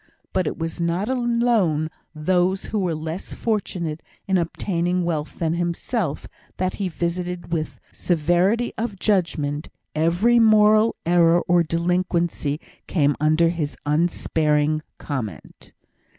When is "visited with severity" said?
6.87-8.73